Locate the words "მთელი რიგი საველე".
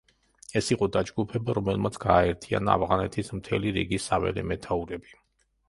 3.43-4.49